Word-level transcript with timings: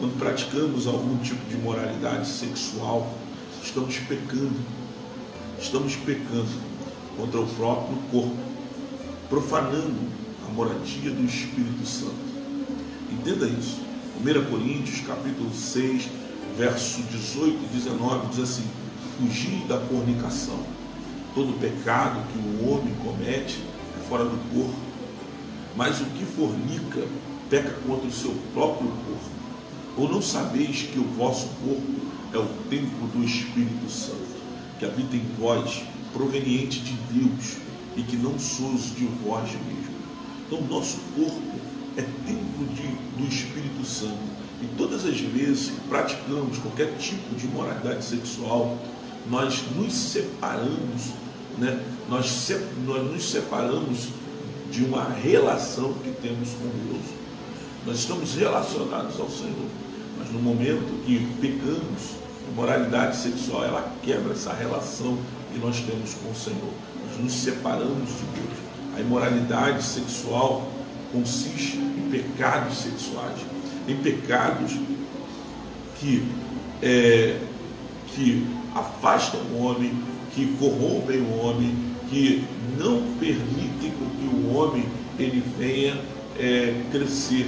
quando 0.00 0.18
praticamos 0.18 0.86
algum 0.86 1.18
tipo 1.18 1.46
de 1.50 1.56
moralidade 1.56 2.26
sexual, 2.26 3.12
estamos 3.62 3.98
pecando. 3.98 4.56
Estamos 5.60 5.94
pecando 5.94 6.48
contra 7.18 7.38
o 7.38 7.46
próprio 7.46 7.98
corpo, 8.10 8.36
profanando 9.28 10.00
a 10.48 10.52
moradia 10.54 11.10
do 11.10 11.22
Espírito 11.26 11.86
Santo. 11.86 12.14
Entenda 13.12 13.46
isso. 13.46 13.82
1 14.24 14.50
Coríntios, 14.50 15.00
capítulo 15.06 15.52
6, 15.54 16.08
verso 16.56 17.02
18 17.02 17.58
e 17.62 17.76
19, 17.76 18.28
diz 18.28 18.38
assim: 18.40 18.64
Fugir 19.18 19.66
da 19.66 19.78
fornicação. 19.80 20.60
Todo 21.34 21.60
pecado 21.60 22.22
que 22.32 22.38
o 22.38 22.70
homem 22.70 22.94
comete 23.04 23.62
é 23.98 24.08
fora 24.08 24.24
do 24.24 24.38
corpo, 24.54 24.80
mas 25.76 26.00
o 26.00 26.04
que 26.06 26.24
fornica 26.24 27.06
peca 27.50 27.74
contra 27.86 28.08
o 28.08 28.12
seu 28.12 28.34
próprio 28.54 28.88
corpo. 28.88 29.39
Ou 29.96 30.08
não 30.08 30.22
sabeis 30.22 30.82
que 30.82 30.98
o 30.98 31.04
vosso 31.04 31.48
corpo 31.64 32.00
é 32.32 32.38
o 32.38 32.46
templo 32.68 33.08
do 33.08 33.24
Espírito 33.24 33.90
Santo, 33.90 34.40
que 34.78 34.84
habita 34.84 35.16
em 35.16 35.24
vós, 35.38 35.82
proveniente 36.12 36.80
de 36.80 36.92
Deus, 37.12 37.56
e 37.96 38.02
que 38.02 38.16
não 38.16 38.38
sois 38.38 38.94
de 38.94 39.04
vós 39.24 39.50
mesmo. 39.50 40.00
Então, 40.46 40.60
nosso 40.62 40.98
corpo 41.16 41.60
é 41.96 42.02
templo 42.02 42.66
de, 42.74 42.86
do 43.20 43.28
Espírito 43.28 43.84
Santo. 43.84 44.40
E 44.62 44.66
todas 44.76 45.04
as 45.06 45.18
vezes 45.18 45.70
que 45.70 45.80
praticamos 45.88 46.58
qualquer 46.58 46.96
tipo 46.98 47.34
de 47.34 47.46
moralidade 47.48 48.04
sexual, 48.04 48.78
nós 49.28 49.62
nos 49.76 49.92
separamos, 49.92 51.12
né? 51.58 51.82
nós, 52.08 52.50
nós 52.84 53.10
nos 53.10 53.30
separamos 53.30 54.08
de 54.70 54.84
uma 54.84 55.08
relação 55.08 55.94
que 55.94 56.10
temos 56.22 56.50
com 56.50 56.68
Deus. 56.68 57.04
Nós 57.86 57.98
estamos 57.98 58.34
relacionados 58.34 59.18
ao 59.18 59.28
Senhor. 59.30 59.66
Mas 60.18 60.30
no 60.30 60.38
momento 60.40 61.04
que 61.06 61.26
pecamos, 61.40 62.20
a 62.48 62.54
moralidade 62.54 63.16
sexual, 63.16 63.64
ela 63.64 63.92
quebra 64.02 64.32
essa 64.32 64.52
relação 64.52 65.18
que 65.52 65.58
nós 65.58 65.80
temos 65.80 66.14
com 66.14 66.30
o 66.30 66.34
Senhor. 66.34 66.72
Nós 67.08 67.24
nos 67.24 67.32
separamos 67.32 68.08
de 68.08 68.24
Deus. 68.34 68.58
A 68.96 69.00
imoralidade 69.00 69.82
sexual 69.82 70.70
consiste 71.12 71.78
em 71.78 72.10
pecados 72.10 72.76
sexuais, 72.76 73.38
em 73.88 73.96
pecados 73.96 74.72
que, 75.98 76.26
é, 76.82 77.38
que 78.14 78.46
afastam 78.74 79.40
o 79.52 79.64
homem, 79.64 79.92
que 80.34 80.54
corrompem 80.58 81.20
o 81.20 81.38
homem, 81.38 81.74
que 82.08 82.44
não 82.78 83.02
permitem 83.18 83.90
que 83.90 84.26
o 84.34 84.54
homem 84.54 84.84
ele 85.18 85.42
venha 85.58 86.00
é, 86.38 86.82
crescer, 86.90 87.46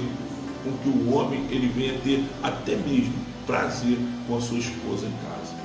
com 0.63 0.71
que 0.77 0.89
o 0.89 1.13
homem 1.13 1.45
ele 1.49 1.67
venha 1.67 1.97
ter 1.99 2.23
até 2.41 2.75
mesmo 2.75 3.13
prazer 3.45 3.97
com 4.27 4.37
a 4.37 4.41
sua 4.41 4.59
esposa 4.59 5.05
em 5.05 5.13
casa. 5.27 5.55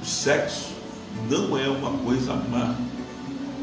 O 0.00 0.04
sexo 0.04 0.70
não 1.28 1.58
é 1.58 1.68
uma 1.68 1.90
coisa 1.98 2.34
má. 2.34 2.76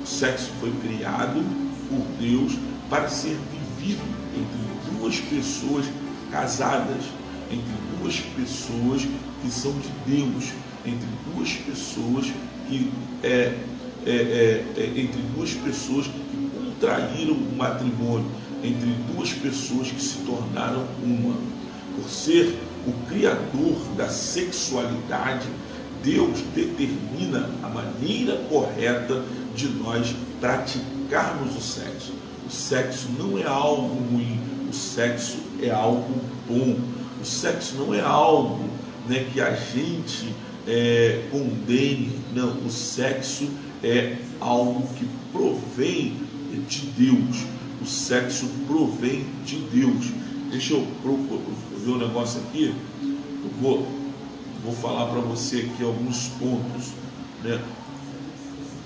O 0.03 0.05
sexo 0.05 0.51
foi 0.59 0.71
criado 0.81 1.43
por 1.89 2.05
Deus 2.19 2.57
para 2.89 3.07
ser 3.07 3.37
vivido 3.51 4.03
entre 4.35 4.99
duas 4.99 5.19
pessoas 5.19 5.85
casadas, 6.31 7.05
entre 7.49 7.71
duas 7.97 8.19
pessoas 8.19 9.07
que 9.41 9.49
são 9.49 9.71
de 9.73 9.89
Deus, 10.05 10.51
entre 10.85 11.07
duas 11.33 11.53
pessoas 11.53 12.31
que 12.67 12.91
é, 13.23 13.57
é, 14.05 14.11
é, 14.11 14.65
é 14.77 14.83
entre 14.99 15.21
duas 15.35 15.53
pessoas 15.53 16.07
contraíram 16.75 17.33
o 17.33 17.55
matrimônio, 17.55 18.29
entre 18.63 18.89
duas 19.13 19.31
pessoas 19.31 19.89
que 19.89 20.01
se 20.01 20.17
tornaram 20.19 20.85
uma. 21.01 21.35
Por 21.95 22.09
ser 22.09 22.57
o 22.85 22.91
criador 23.07 23.77
da 23.95 24.09
sexualidade, 24.09 25.47
Deus 26.03 26.41
determina 26.53 27.49
a 27.63 27.69
maneira 27.69 28.35
correta 28.49 29.23
de 29.55 29.69
nós 29.69 30.13
praticarmos 30.41 31.55
o 31.55 31.61
sexo. 31.61 32.13
O 32.45 32.51
sexo 32.51 33.07
não 33.17 33.39
é 33.39 33.45
algo 33.45 33.95
ruim, 34.11 34.39
o 34.69 34.73
sexo 34.73 35.37
é 35.61 35.71
algo 35.71 36.21
bom. 36.47 36.77
O 37.21 37.25
sexo 37.25 37.75
não 37.75 37.93
é 37.93 38.01
algo 38.01 38.69
né, 39.07 39.25
que 39.31 39.39
a 39.39 39.55
gente 39.55 40.35
é, 40.67 41.23
condene, 41.31 42.19
não. 42.35 42.57
O 42.65 42.69
sexo 42.69 43.49
é 43.83 44.17
algo 44.39 44.87
que 44.95 45.07
provém 45.31 46.17
de 46.67 46.85
Deus. 46.87 47.45
O 47.81 47.85
sexo 47.85 48.47
provém 48.67 49.25
de 49.45 49.57
Deus. 49.57 50.07
Deixa 50.49 50.73
eu 50.73 50.87
ver 51.83 51.91
um 51.91 51.97
negócio 51.97 52.41
aqui. 52.41 52.73
Eu 53.03 53.51
vou, 53.61 53.87
vou 54.63 54.73
falar 54.73 55.07
para 55.07 55.21
você 55.21 55.69
aqui 55.71 55.83
alguns 55.83 56.27
pontos. 56.39 56.91
Né? 57.43 57.61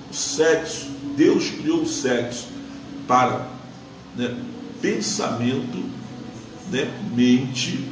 O 0.09 0.13
sexo, 0.13 0.87
Deus 1.15 1.49
criou 1.49 1.83
o 1.83 1.87
sexo 1.87 2.47
para 3.07 3.47
né, 4.15 4.35
pensamento, 4.81 5.83
né, 6.71 6.91
mente, 7.15 7.85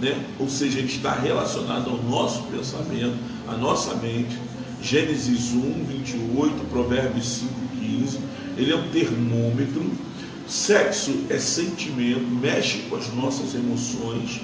né? 0.00 0.24
ou 0.38 0.48
seja, 0.48 0.78
ele 0.78 0.88
está 0.88 1.12
relacionado 1.12 1.90
ao 1.90 2.02
nosso 2.02 2.42
pensamento, 2.44 3.16
à 3.48 3.56
nossa 3.56 3.94
mente. 3.94 4.36
Gênesis 4.82 5.52
1, 5.52 5.84
28, 5.84 6.64
Provérbios 6.70 7.26
5, 7.26 7.52
15. 7.80 8.18
Ele 8.56 8.72
é 8.72 8.76
um 8.76 8.88
termômetro. 8.88 9.90
Sexo 10.48 11.26
é 11.28 11.38
sentimento, 11.38 12.20
mexe 12.20 12.78
com 12.88 12.96
as 12.96 13.12
nossas 13.14 13.54
emoções. 13.54 14.40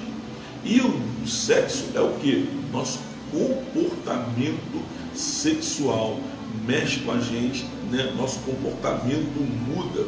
E 0.63 0.79
o 0.79 1.27
sexo 1.27 1.85
é 1.95 1.99
o 1.99 2.13
que? 2.13 2.47
Nosso 2.71 2.99
comportamento 3.31 4.83
sexual 5.13 6.19
mexe 6.65 6.99
com 6.99 7.11
a 7.11 7.19
gente, 7.19 7.65
né? 7.91 8.13
nosso 8.17 8.39
comportamento 8.39 9.39
muda. 9.67 10.07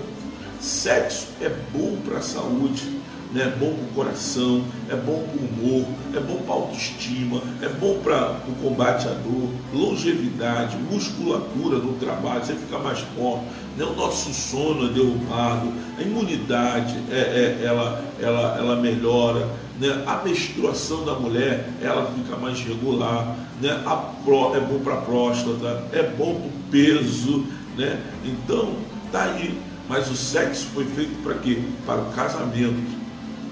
Sexo 0.62 1.28
é 1.41 1.50
bom 1.73 1.97
para 2.06 2.19
a 2.19 2.22
saúde, 2.22 2.84
né? 3.31 3.44
é 3.44 3.59
bom 3.59 3.73
para 3.73 3.84
o 3.84 3.88
coração, 3.94 4.63
é 4.90 4.95
bom 4.95 5.23
para 5.23 5.41
o 5.41 5.45
humor, 5.45 5.88
é 6.16 6.19
bom 6.19 6.38
para 6.38 6.53
a 6.53 6.57
autoestima, 6.57 7.41
é 7.62 7.69
bom 7.69 8.00
para 8.00 8.40
o 8.47 8.51
combate 8.63 9.07
à 9.07 9.12
dor, 9.12 9.50
longevidade, 9.73 10.78
musculatura 10.78 11.78
no 11.78 11.94
trabalho, 11.94 12.44
você 12.44 12.56
fica 12.56 12.79
mais 12.79 13.00
forte, 13.00 13.45
né? 13.78 13.85
o 13.85 13.95
nosso 13.95 14.34
sono 14.34 14.89
é 14.89 14.94
derrubado, 14.94 15.72
a 15.97 16.01
imunidade 16.01 16.97
é, 17.12 17.59
é, 17.62 17.66
ela, 17.66 18.03
ela, 18.19 18.57
ela 18.57 18.75
melhora, 18.75 19.47
né? 19.79 20.03
a 20.06 20.23
menstruação 20.23 21.06
da 21.06 21.13
mulher 21.13 21.69
ela 21.81 22.12
fica 22.16 22.35
mais 22.35 22.59
regular, 22.62 23.35
né? 23.62 23.81
a 23.85 23.95
pró, 23.95 24.56
é 24.56 24.59
bom 24.59 24.79
para 24.79 24.95
a 24.95 25.01
próstata, 25.01 25.84
é 25.94 26.03
bom 26.03 26.35
para 26.35 26.47
o 26.47 26.51
peso, 26.72 27.45
né? 27.78 28.01
então 28.23 28.73
tá 29.12 29.23
aí. 29.23 29.57
Mas 29.88 30.07
o 30.07 30.16
sexo 30.16 30.68
foi 30.68 30.85
feito 30.85 31.19
para 31.23 31.34
quê? 31.34 31.63
Para 31.84 32.00
o 32.00 32.12
casamento 32.12 32.99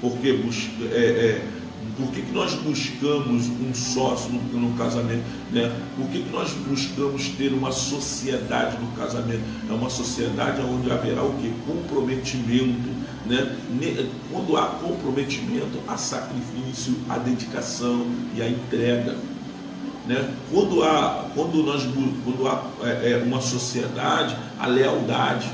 porque 0.01 0.29
é, 0.91 0.95
é, 0.95 1.47
por 1.97 2.11
que, 2.11 2.21
que 2.21 2.31
nós 2.31 2.53
buscamos 2.53 3.47
um 3.47 3.73
sócio 3.73 4.31
no, 4.31 4.59
no 4.59 4.77
casamento? 4.77 5.23
Né? 5.51 5.75
Por 5.95 6.07
que, 6.09 6.21
que 6.21 6.29
nós 6.29 6.51
buscamos 6.51 7.29
ter 7.29 7.51
uma 7.51 7.71
sociedade 7.71 8.77
no 8.77 8.91
casamento? 8.91 9.41
É 9.67 9.73
uma 9.73 9.89
sociedade 9.89 10.61
onde 10.61 10.91
haverá 10.91 11.23
o 11.23 11.33
que? 11.33 11.51
Comprometimento. 11.65 12.89
Né? 13.25 13.57
Quando 14.31 14.55
há 14.55 14.67
comprometimento, 14.67 15.79
há 15.87 15.97
sacrifício, 15.97 16.95
há 17.09 17.17
dedicação 17.17 18.05
e 18.35 18.41
a 18.43 18.47
entrega. 18.47 19.15
Né? 20.05 20.33
Quando, 20.51 20.83
há, 20.83 21.25
quando, 21.33 21.63
nós, 21.63 21.83
quando 22.23 22.47
há 22.47 22.63
é, 22.83 23.11
é, 23.13 23.23
uma 23.25 23.41
sociedade, 23.41 24.37
a 24.59 24.67
lealdade. 24.67 25.49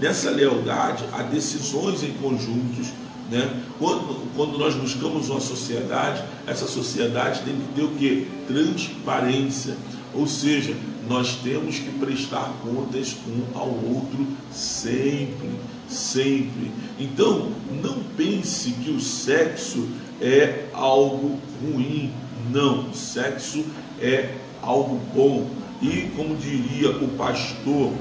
Nessa 0.00 0.30
lealdade, 0.30 1.04
há 1.12 1.22
decisões 1.22 2.04
em 2.04 2.12
conjuntos 2.12 2.92
né? 3.30 3.62
Quando, 3.78 4.34
quando 4.34 4.58
nós 4.58 4.74
buscamos 4.74 5.28
uma 5.28 5.40
sociedade, 5.40 6.22
essa 6.46 6.66
sociedade 6.66 7.42
tem 7.42 7.54
que 7.54 7.74
ter 7.74 7.82
o 7.82 7.90
que? 7.90 8.26
Transparência. 8.46 9.76
Ou 10.14 10.26
seja, 10.26 10.74
nós 11.08 11.36
temos 11.36 11.78
que 11.78 11.90
prestar 11.98 12.52
contas 12.62 13.16
um 13.26 13.58
ao 13.58 13.68
outro 13.68 14.26
sempre, 14.50 15.50
sempre. 15.88 16.70
Então, 16.98 17.50
não 17.82 18.02
pense 18.16 18.72
que 18.72 18.90
o 18.90 19.00
sexo 19.00 19.88
é 20.20 20.66
algo 20.72 21.38
ruim. 21.62 22.10
Não, 22.50 22.92
sexo 22.94 23.64
é 24.00 24.34
algo 24.62 25.00
bom. 25.14 25.50
E 25.80 26.10
como 26.16 26.34
diria 26.36 26.90
o 26.90 27.08
pastor 27.08 27.92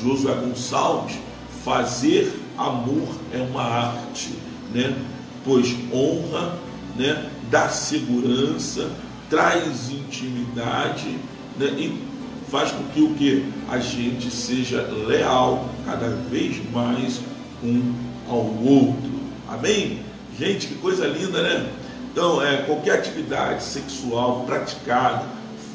Josué 0.00 0.34
Gonçalves, 0.34 1.16
fazer 1.64 2.32
amor 2.56 3.08
é 3.32 3.38
uma 3.38 3.62
arte 3.62 4.30
né? 4.72 4.96
pois 5.44 5.74
honra, 5.92 6.58
né? 6.96 7.30
dá 7.50 7.68
segurança, 7.68 8.90
traz 9.30 9.90
intimidade 9.90 11.18
né? 11.58 11.66
e 11.78 12.04
faz 12.50 12.72
com 12.72 12.84
que 12.84 13.02
o 13.02 13.14
que? 13.14 13.52
A 13.68 13.78
gente 13.78 14.30
seja 14.30 14.82
leal 15.06 15.68
cada 15.84 16.08
vez 16.08 16.58
mais 16.72 17.20
um 17.62 17.92
ao 18.28 18.44
outro. 18.64 19.10
Amém? 19.48 20.00
Gente, 20.38 20.66
que 20.66 20.74
coisa 20.76 21.06
linda, 21.06 21.42
né? 21.42 21.70
Então, 22.12 22.42
é, 22.42 22.58
qualquer 22.58 22.98
atividade 22.98 23.62
sexual 23.62 24.44
praticada 24.46 25.24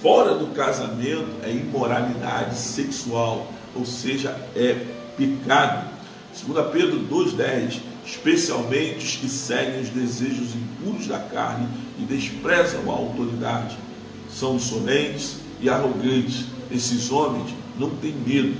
fora 0.01 0.35
do 0.35 0.47
casamento 0.47 1.27
é 1.43 1.51
imoralidade 1.51 2.57
sexual, 2.57 3.51
ou 3.75 3.85
seja, 3.85 4.35
é 4.55 4.75
pecado. 5.15 5.89
Segundo 6.33 6.63
Pedro 6.71 6.99
2,10, 7.01 7.79
especialmente 8.12 9.06
os 9.06 9.16
que 9.16 9.30
seguem 9.30 9.81
os 9.81 9.90
desejos 9.90 10.50
impuros 10.54 11.08
da 11.08 11.18
carne 11.18 11.68
e 11.98 12.04
desprezam 12.04 12.92
a 12.92 12.94
autoridade, 12.94 13.78
são 14.30 14.58
insolentes 14.58 15.38
e 15.62 15.69
arrogantes. 15.69 16.46
Esses 16.69 17.10
homens 17.10 17.54
não 17.80 17.90
têm 17.90 18.13
medo 18.13 18.56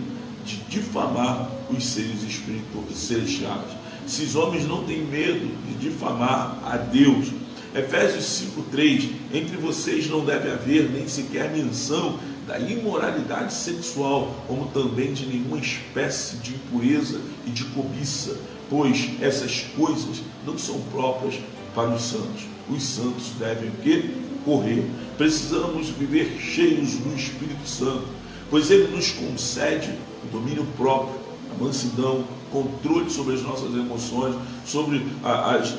de 0.46 0.56
difamar 0.70 1.52
os 1.70 1.86
seres 1.86 2.24
espirituais, 2.24 2.96
celestiais. 2.96 3.72
Esses 4.08 4.36
homens 4.36 4.66
não 4.66 4.84
têm 4.86 5.04
medo 5.04 5.52
de 5.68 5.90
difamar 5.90 6.60
a 6.64 6.78
Deus. 6.78 7.28
Efésios 7.76 8.26
5,3: 8.56 9.10
Entre 9.34 9.58
vocês 9.58 10.10
não 10.10 10.26
deve 10.26 10.50
haver 10.50 10.90
nem 10.90 11.08
sequer 11.08 11.52
menção 11.52 12.20
da 12.48 12.58
imoralidade 12.60 13.54
sexual, 13.54 14.44
como 14.48 14.68
também 14.68 15.14
de 15.14 15.26
nenhuma 15.26 15.58
espécie 15.58 16.38
de 16.38 16.54
impureza 16.56 17.22
e 17.46 17.52
de 17.52 17.64
cobiça, 17.66 18.38
pois 18.72 19.10
essas 19.20 19.66
coisas 19.76 20.22
não 20.48 20.58
são 20.58 20.80
próprias 20.94 21.36
para 21.76 21.90
os 21.90 22.02
santos. 22.02 22.46
Os 22.70 22.82
santos 22.82 23.34
devem 23.38 23.68
o 23.68 23.74
quê? 23.84 24.10
Correr. 24.46 24.90
Precisamos 25.18 25.90
viver 25.90 26.40
cheios 26.40 26.94
do 26.94 27.14
Espírito 27.14 27.68
Santo, 27.68 28.08
pois 28.50 28.72
ele 28.72 28.96
nos 28.96 29.12
concede 29.12 29.92
o 30.24 30.32
domínio 30.32 30.66
próprio, 30.78 31.20
a 31.54 31.62
mansidão, 31.62 32.24
controle 32.50 33.10
sobre 33.10 33.36
as 33.36 33.42
nossas 33.42 33.74
emoções, 33.74 34.36
sobre 34.66 35.06
as, 35.22 35.74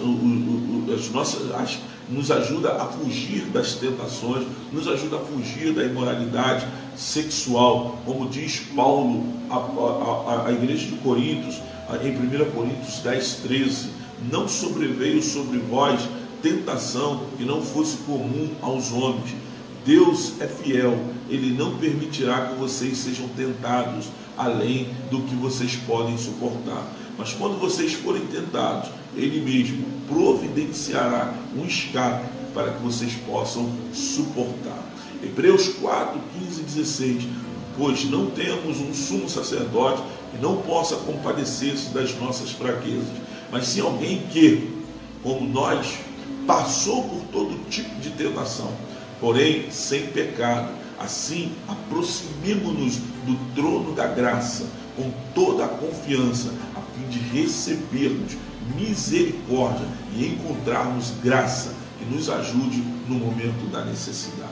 as 0.94 1.10
nossas, 1.10 1.50
as, 1.54 1.78
nos 2.10 2.30
ajuda 2.30 2.74
a 2.74 2.86
fugir 2.86 3.44
das 3.46 3.74
tentações, 3.74 4.46
nos 4.70 4.86
ajuda 4.86 5.16
a 5.16 5.20
fugir 5.20 5.72
da 5.72 5.84
imoralidade 5.84 6.66
sexual, 6.94 7.98
como 8.04 8.28
diz 8.28 8.60
Paulo 8.74 9.24
à, 9.50 10.50
igreja 10.50 10.86
de 10.86 10.96
Coríntios, 10.96 11.60
em 11.96 12.10
1 12.16 12.50
Coríntios 12.52 12.98
10, 13.00 13.34
13, 13.42 13.88
não 14.30 14.48
sobreveio 14.48 15.22
sobre 15.22 15.58
vós 15.58 16.00
tentação 16.42 17.26
que 17.36 17.44
não 17.44 17.62
fosse 17.62 17.98
comum 17.98 18.50
aos 18.60 18.92
homens. 18.92 19.34
Deus 19.84 20.40
é 20.40 20.46
fiel, 20.46 20.98
Ele 21.28 21.56
não 21.56 21.76
permitirá 21.76 22.46
que 22.46 22.54
vocês 22.54 22.98
sejam 22.98 23.28
tentados 23.28 24.06
além 24.36 24.88
do 25.10 25.22
que 25.22 25.34
vocês 25.34 25.76
podem 25.86 26.16
suportar. 26.16 26.86
Mas 27.18 27.32
quando 27.32 27.60
vocês 27.60 27.92
forem 27.92 28.24
tentados, 28.26 28.90
Ele 29.16 29.40
mesmo 29.40 29.84
providenciará 30.08 31.34
um 31.56 31.64
escape 31.64 32.26
para 32.54 32.72
que 32.72 32.82
vocês 32.82 33.12
possam 33.26 33.70
suportar. 33.92 34.82
Hebreus 35.22 35.68
4, 35.68 36.20
15 36.40 36.60
e 36.60 36.64
16. 36.64 37.28
Pois 37.76 38.04
não 38.04 38.30
temos 38.30 38.80
um 38.80 38.92
sumo 38.92 39.28
sacerdote 39.28 40.02
que 40.30 40.42
não 40.42 40.58
possa 40.58 40.96
compadecer-se 40.96 41.90
das 41.90 42.14
nossas 42.18 42.50
fraquezas, 42.50 43.08
mas 43.50 43.66
sim 43.66 43.80
alguém 43.80 44.26
que, 44.30 44.70
como 45.22 45.48
nós, 45.48 45.98
passou 46.46 47.04
por 47.04 47.20
todo 47.32 47.68
tipo 47.68 47.94
de 48.00 48.10
tentação, 48.10 48.72
porém 49.20 49.70
sem 49.70 50.06
pecado. 50.08 50.82
Assim, 50.98 51.52
aproximemo-nos 51.66 52.96
do 53.26 53.54
trono 53.54 53.92
da 53.92 54.06
graça 54.06 54.66
com 54.96 55.10
toda 55.34 55.64
a 55.64 55.68
confiança, 55.68 56.52
a 56.76 56.80
fim 56.80 57.08
de 57.08 57.18
recebermos 57.18 58.36
misericórdia 58.76 59.86
e 60.14 60.26
encontrarmos 60.26 61.12
graça 61.22 61.74
que 61.98 62.04
nos 62.04 62.28
ajude 62.28 62.82
no 63.08 63.16
momento 63.16 63.70
da 63.70 63.84
necessidade. 63.84 64.51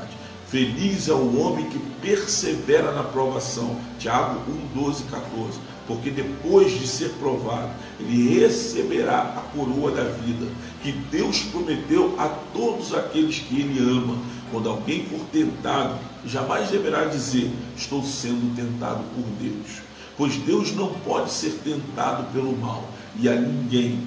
Feliz 0.50 1.08
é 1.08 1.12
o 1.12 1.38
homem 1.40 1.64
que 1.66 1.78
persevera 2.02 2.90
na 2.90 3.04
provação. 3.04 3.76
Tiago 4.00 4.40
1, 4.74 4.82
12, 4.82 5.04
14. 5.04 5.60
Porque 5.86 6.10
depois 6.10 6.72
de 6.72 6.88
ser 6.88 7.10
provado, 7.20 7.70
ele 8.00 8.40
receberá 8.40 9.20
a 9.20 9.56
coroa 9.56 9.92
da 9.92 10.02
vida, 10.02 10.48
que 10.82 10.90
Deus 10.90 11.42
prometeu 11.44 12.16
a 12.18 12.28
todos 12.52 12.92
aqueles 12.92 13.38
que 13.38 13.60
ele 13.60 13.78
ama. 13.78 14.18
Quando 14.50 14.68
alguém 14.68 15.04
for 15.04 15.20
tentado, 15.32 16.00
jamais 16.26 16.68
deverá 16.68 17.04
dizer: 17.04 17.48
Estou 17.76 18.02
sendo 18.02 18.52
tentado 18.56 19.04
por 19.14 19.24
Deus. 19.40 19.82
Pois 20.16 20.34
Deus 20.34 20.74
não 20.74 20.88
pode 20.88 21.30
ser 21.30 21.60
tentado 21.62 22.24
pelo 22.32 22.56
mal, 22.56 22.90
e 23.20 23.28
a 23.28 23.36
ninguém 23.36 24.00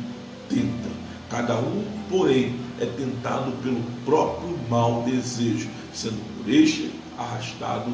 tenta. 0.50 0.90
Cada 1.30 1.56
um, 1.56 1.86
porém, 2.10 2.54
é 2.80 2.86
tentado 2.86 3.52
pelo 3.64 3.82
próprio 4.06 4.58
mau 4.70 5.04
desejo, 5.04 5.70
sendo 5.94 6.22
por 6.38 6.52
este 6.52 6.92
arrastado 7.18 7.92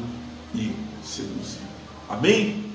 e 0.54 0.74
seduzido. 1.04 1.68
Amém? 2.08 2.69